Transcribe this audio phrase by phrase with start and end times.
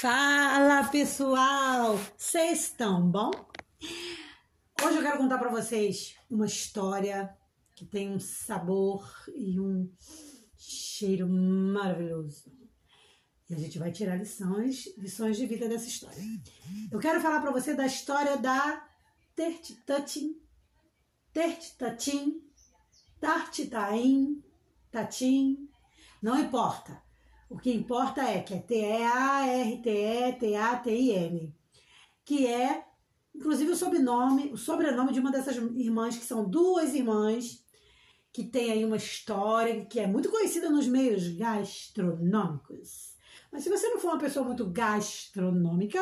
[0.00, 3.30] Fala pessoal, vocês estão bom?
[4.82, 7.36] Hoje eu quero contar para vocês uma história
[7.76, 9.06] que tem um sabor
[9.36, 9.92] e um
[10.56, 12.50] cheiro maravilhoso.
[13.50, 16.24] E a gente vai tirar lições, lições de vida dessa história.
[16.90, 18.82] Eu quero falar para você da história da
[19.36, 20.40] Tertitatim,
[21.30, 22.42] Tertitatim,
[23.20, 24.42] Tartitaim,
[24.90, 25.68] Tatim,
[26.22, 27.09] não importa.
[27.50, 31.52] O que importa é que é T-E-A-R-T-E-T-A-T-I-M,
[32.24, 32.86] que é,
[33.34, 37.64] inclusive, o sobrenome, o sobrenome de uma dessas irmãs, que são duas irmãs,
[38.32, 43.16] que tem aí uma história que é muito conhecida nos meios gastronômicos.
[43.50, 45.98] Mas se você não for uma pessoa muito gastronômica,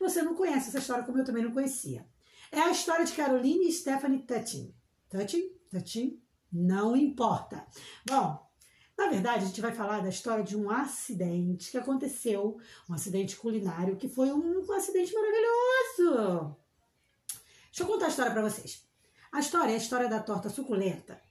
[0.00, 2.04] você não conhece essa história como eu também não conhecia.
[2.50, 4.74] É a história de Caroline e Stephanie Tuttin.
[5.08, 5.52] Tuttin?
[5.70, 6.20] Tuttin?
[6.50, 7.64] Não importa.
[8.04, 8.47] Bom,
[8.98, 12.58] na verdade, a gente vai falar da história de um acidente que aconteceu,
[12.90, 16.56] um acidente culinário, que foi um, acidente maravilhoso.
[17.66, 18.84] Deixa eu contar a história para vocês.
[19.30, 21.22] A história é a história da torta suculenta,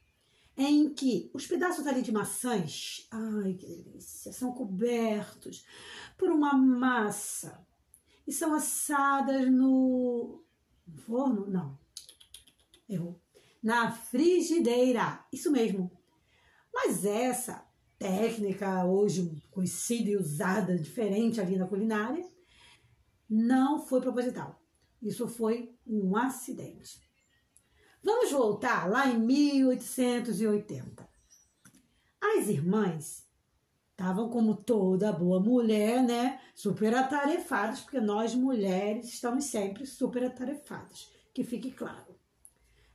[0.56, 5.66] em que os pedaços ali de maçãs, ai que delícia, são cobertos
[6.18, 7.68] por uma massa
[8.26, 10.42] e são assadas no
[11.06, 11.78] forno, não,
[12.88, 13.20] errou,
[13.62, 15.97] na frigideira, isso mesmo,
[16.80, 17.66] mas essa
[17.98, 22.24] técnica, hoje conhecida e usada diferente ali na culinária,
[23.28, 24.62] não foi proposital.
[25.02, 27.02] Isso foi um acidente.
[28.04, 31.10] Vamos voltar lá em 1880.
[32.22, 33.28] As irmãs
[33.90, 41.12] estavam, como toda boa mulher, né, super atarefadas, porque nós mulheres estamos sempre super atarefadas,
[41.34, 42.16] que fique claro.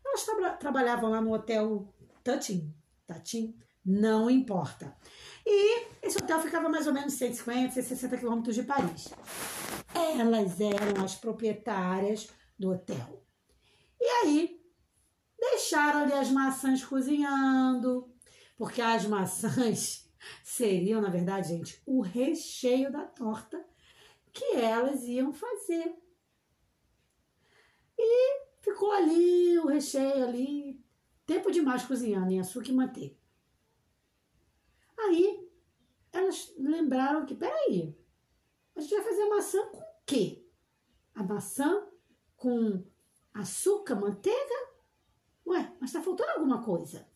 [0.07, 2.73] Elas tra trabalhavam lá no hotel Tatim,
[3.05, 4.97] Tatim, não importa.
[5.45, 9.13] E esse hotel ficava mais ou menos 150, 160 quilômetros de Paris.
[9.95, 13.25] Elas eram as proprietárias do hotel.
[14.01, 14.61] E aí,
[15.39, 18.13] deixaram ali as maçãs cozinhando,
[18.57, 20.09] porque as maçãs
[20.45, 23.65] seriam, na verdade, gente, o recheio da torta
[24.33, 25.95] que elas iam fazer.
[27.99, 30.85] E ficou ali o recheio ali,
[31.27, 33.22] tempo demais cozinhando em açúcar e manteiga.
[35.13, 35.47] Aí
[36.11, 37.95] elas lembraram que, peraí,
[38.75, 40.43] a gente vai fazer maçã com o quê?
[41.15, 41.87] A maçã
[42.35, 42.83] com
[43.35, 44.73] açúcar, manteiga?
[45.47, 47.07] Ué, mas tá faltando alguma coisa.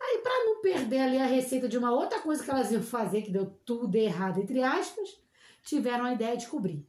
[0.00, 3.22] Aí, para não perder ali a receita de uma outra coisa que elas iam fazer,
[3.22, 5.22] que deu tudo errado, entre aspas,
[5.62, 6.88] tiveram a ideia de cobrir.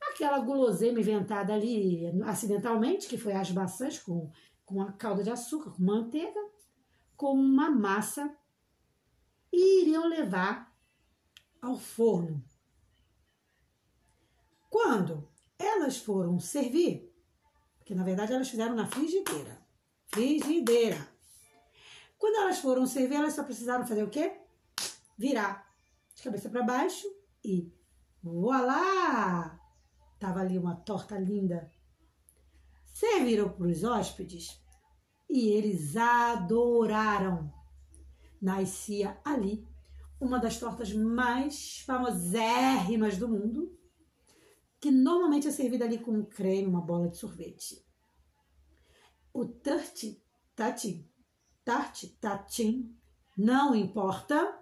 [0.00, 4.30] Aquela guloseima inventada ali acidentalmente, que foi as maçãs com,
[4.66, 6.40] com a calda de açúcar, com manteiga,
[7.16, 8.36] com uma massa
[9.52, 10.74] e iriam levar
[11.60, 12.42] ao forno.
[14.70, 17.12] Quando elas foram servir,
[17.78, 19.60] porque na verdade elas fizeram na frigideira.
[20.06, 21.08] Frigideira.
[22.18, 24.40] Quando elas foram servir, elas só precisaram fazer o quê?
[25.18, 25.68] Virar
[26.14, 27.06] de cabeça para baixo
[27.44, 27.72] e
[28.22, 29.60] voilá!
[30.18, 31.70] Tava ali uma torta linda.
[32.94, 34.62] Serviram para os hóspedes
[35.28, 37.52] e eles adoraram.
[38.42, 39.66] Nascia ali
[40.22, 43.76] uma das tortas mais famosérrimas do mundo,
[44.80, 47.84] que normalmente é servida ali com creme, uma bola de sorvete.
[49.34, 50.22] O tarte,
[50.54, 51.10] tati,
[51.64, 52.96] tarte, tatim,
[53.36, 54.60] não importa,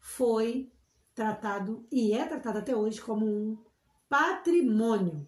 [0.00, 0.72] foi
[1.14, 3.64] tratado e é tratado até hoje como um
[4.08, 5.26] patrimônio.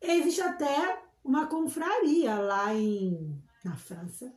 [0.00, 4.34] Existe até uma confraria lá em, na França,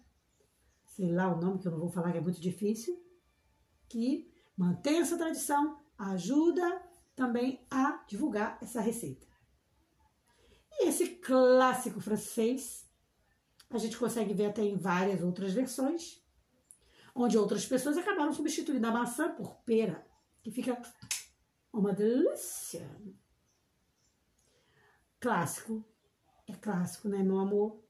[0.95, 3.03] sei lá o nome que eu não vou falar que é muito difícil,
[3.89, 6.81] que mantém essa tradição, ajuda
[7.15, 9.25] também a divulgar essa receita.
[10.71, 12.87] E esse clássico francês,
[13.69, 16.23] a gente consegue ver até em várias outras versões,
[17.15, 20.05] onde outras pessoas acabaram substituindo a maçã por pera,
[20.43, 20.79] que fica
[21.71, 22.87] uma delícia.
[25.19, 25.83] Clássico
[26.47, 27.83] é clássico, né, meu amor?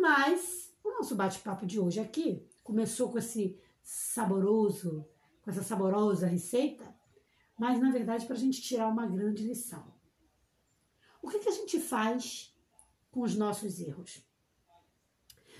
[0.00, 5.06] Mas o nosso bate-papo de hoje aqui começou com esse saboroso,
[5.42, 6.94] com essa saborosa receita,
[7.58, 9.92] mas na verdade para a gente tirar uma grande lição.
[11.20, 12.56] O que, que a gente faz
[13.10, 14.26] com os nossos erros?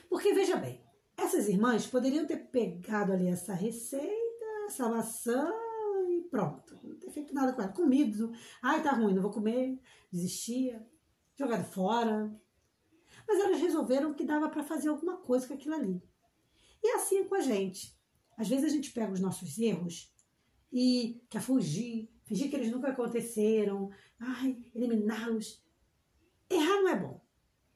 [0.09, 0.85] Porque veja bem,
[1.17, 5.53] essas irmãs poderiam ter pegado ali essa receita, essa maçã
[6.11, 6.79] e pronto.
[6.83, 7.73] Não ter feito nada com ela.
[7.73, 8.33] Comido.
[8.61, 9.81] Ai, tá ruim, não vou comer.
[10.11, 10.85] Desistia
[11.37, 12.31] jogado fora.
[13.27, 16.03] Mas elas resolveram que dava para fazer alguma coisa com aquilo ali.
[16.83, 17.97] E assim é com a gente.
[18.37, 20.13] Às vezes a gente pega os nossos erros
[20.73, 25.63] e quer fugir, fingir que eles nunca aconteceram, ai, eliminá-los.
[26.49, 27.21] Errar não é bom.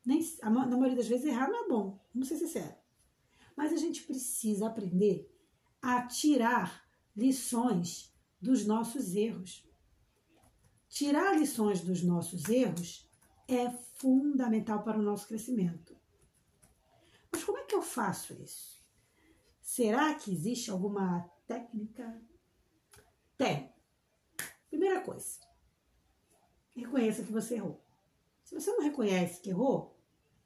[0.05, 2.77] Nem, na maioria das vezes, errar não é bom, vamos ser sinceros.
[3.57, 5.31] Mas a gente precisa aprender
[5.83, 9.67] a tirar lições dos nossos erros.
[10.89, 13.09] Tirar lições dos nossos erros
[13.49, 15.97] é fundamental para o nosso crescimento.
[17.31, 18.85] Mas como é que eu faço isso?
[19.61, 22.21] Será que existe alguma técnica?
[23.37, 23.75] Tem.
[24.69, 25.41] Primeira coisa,
[26.75, 27.83] reconheça que você errou.
[28.45, 29.99] Se você não reconhece que errou,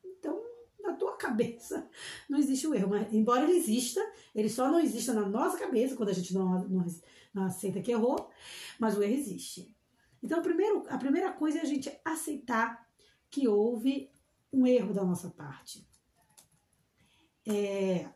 [0.05, 0.41] então
[0.81, 1.89] na tua cabeça
[2.29, 2.91] não existe o erro.
[2.91, 4.01] Mas, embora ele exista,
[4.35, 6.87] ele só não existe na nossa cabeça quando a gente não, não,
[7.35, 8.31] não aceita que errou,
[8.79, 9.75] mas o erro existe.
[10.23, 12.90] Então, primeiro, a primeira coisa é a gente aceitar
[13.31, 14.11] que houve
[14.53, 15.87] um erro da nossa parte.
[17.47, 18.09] É,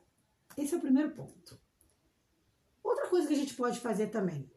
[0.57, 1.59] esse é o primeiro ponto.
[2.83, 4.51] Outra coisa que a gente pode fazer também,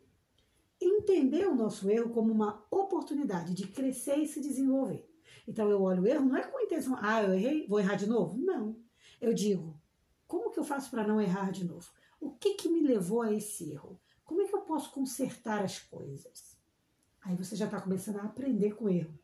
[0.82, 5.08] entender o nosso erro como uma oportunidade de crescer e se desenvolver.
[5.48, 7.96] Então eu olho o erro, não é com a intenção, ah, eu errei, vou errar
[7.96, 8.38] de novo?
[8.38, 8.78] Não.
[9.22, 9.80] Eu digo,
[10.28, 11.90] como que eu faço para não errar de novo?
[12.20, 14.00] O que que me levou a esse erro?
[14.26, 16.58] Como é que eu posso consertar as coisas?
[17.22, 19.18] Aí você já está começando a aprender com o erro.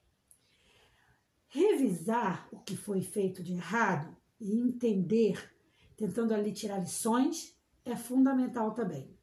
[1.53, 5.53] Revisar o que foi feito de errado e entender,
[5.95, 7.55] tentando ali tirar lições,
[7.85, 9.15] é fundamental também.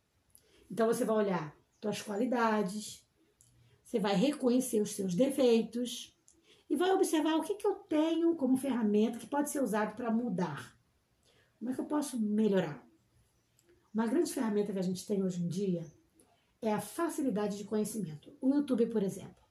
[0.70, 3.04] Então você vai olhar suas qualidades,
[3.84, 6.16] você vai reconhecer os seus defeitos
[6.68, 10.08] e vai observar o que, que eu tenho como ferramenta que pode ser usado para
[10.08, 10.78] mudar.
[11.58, 12.80] Como é que eu posso melhorar?
[13.92, 15.84] Uma grande ferramenta que a gente tem hoje em dia
[16.62, 18.32] é a facilidade de conhecimento.
[18.40, 19.42] O YouTube, por exemplo,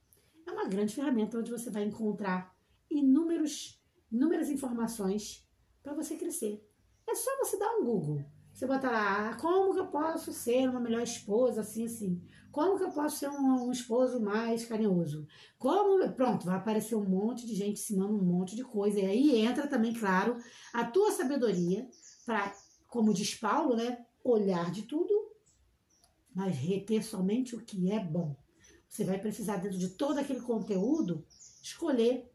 [0.46, 2.58] é uma grande ferramenta onde você vai encontrar
[2.90, 5.46] inúmeros, inúmeras informações
[5.82, 6.66] para você crescer.
[7.08, 8.24] É só você dar um Google.
[8.52, 12.22] Você bota lá, ah, como que eu posso ser uma melhor esposa, assim, assim.
[12.50, 15.26] Como que eu posso ser um, um, esposo mais carinhoso?
[15.56, 18.98] Como, pronto, vai aparecer um monte de gente ensinando um monte de coisa.
[18.98, 20.36] E aí entra também, claro,
[20.72, 21.88] a tua sabedoria
[22.26, 22.52] para,
[22.88, 25.30] como diz Paulo, né, olhar de tudo,
[26.34, 28.36] mas reter somente o que é bom.
[28.88, 31.24] Você vai precisar, dentro de todo aquele conteúdo,
[31.62, 32.29] escolher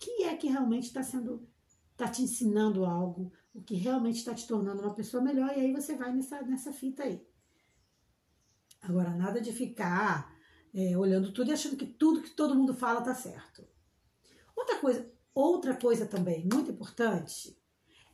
[0.00, 1.46] que é que realmente está sendo,
[1.92, 5.72] está te ensinando algo, o que realmente está te tornando uma pessoa melhor, e aí
[5.72, 7.22] você vai nessa, nessa fita aí.
[8.80, 10.34] Agora, nada de ficar
[10.72, 13.68] é, olhando tudo e achando que tudo que todo mundo fala está certo.
[14.56, 17.60] Outra coisa, outra coisa também muito importante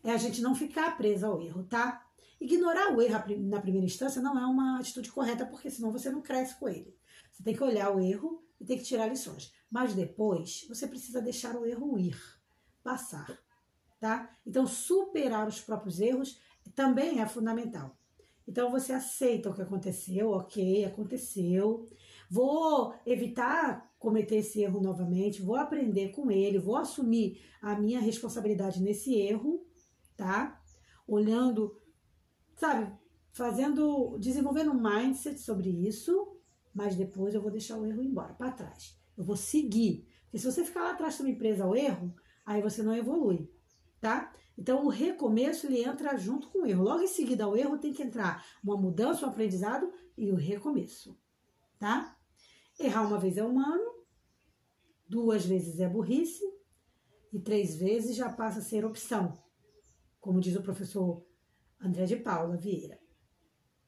[0.02, 2.04] é a gente não ficar presa ao erro, tá?
[2.40, 6.20] Ignorar o erro na primeira instância não é uma atitude correta, porque senão você não
[6.20, 6.96] cresce com ele.
[7.30, 9.52] Você tem que olhar o erro e tem que tirar lições.
[9.70, 12.16] Mas depois, você precisa deixar o erro ir,
[12.82, 13.38] passar,
[13.98, 14.36] tá?
[14.46, 16.40] Então, superar os próprios erros
[16.74, 17.96] também é fundamental.
[18.46, 21.88] Então, você aceita o que aconteceu, ok, aconteceu.
[22.30, 28.80] Vou evitar cometer esse erro novamente, vou aprender com ele, vou assumir a minha responsabilidade
[28.80, 29.66] nesse erro,
[30.16, 30.62] tá?
[31.08, 31.76] Olhando
[32.56, 32.90] sabe,
[33.32, 36.36] fazendo, desenvolvendo um mindset sobre isso,
[36.74, 38.98] mas depois eu vou deixar o erro embora, para trás.
[39.16, 40.06] Eu vou seguir.
[40.24, 42.14] Porque se você ficar lá atrás também presa ao erro,
[42.44, 43.50] aí você não evolui,
[44.00, 44.32] tá?
[44.58, 46.84] Então o recomeço ele entra junto com o erro.
[46.84, 51.18] Logo em seguida ao erro tem que entrar uma mudança, um aprendizado e o recomeço,
[51.78, 52.16] tá?
[52.78, 53.85] Errar uma vez é humano,
[55.08, 56.44] duas vezes é burrice
[57.32, 59.32] e três vezes já passa a ser opção.
[60.20, 61.25] Como diz o professor
[61.80, 62.99] André de Paula Vieira.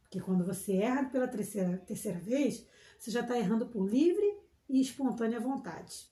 [0.02, 2.66] Porque quando você erra pela terceira, terceira vez,
[2.98, 4.26] você já está errando por livre
[4.68, 6.08] e espontânea vontade.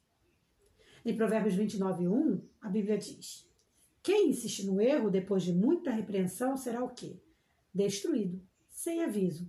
[1.04, 3.48] Em Provérbios 29, 1, a Bíblia diz:
[4.02, 7.20] Quem insiste no erro depois de muita repreensão será o quê?
[7.72, 9.48] Destruído, sem aviso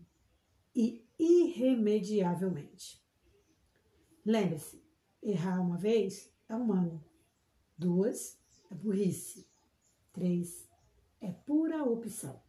[0.76, 3.02] e irremediavelmente.
[4.26, 4.84] Lembre-se:
[5.22, 7.04] errar uma vez é humano,
[7.78, 8.38] duas
[8.70, 9.48] é burrice,
[10.12, 10.68] três
[11.22, 12.42] é pura opção.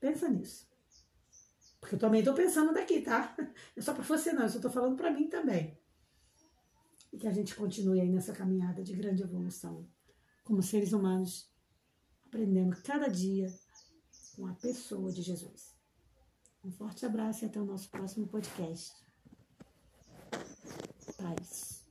[0.00, 0.68] Pensa nisso.
[1.86, 3.36] Porque eu também estou pensando daqui, tá?
[3.76, 5.78] É só para você não, eu só estou falando para mim também.
[7.12, 9.88] E que a gente continue aí nessa caminhada de grande evolução,
[10.42, 11.48] como seres humanos,
[12.26, 13.46] aprendendo cada dia
[14.34, 15.76] com a pessoa de Jesus.
[16.64, 18.92] Um forte abraço e até o nosso próximo podcast.
[21.16, 21.84] Paz.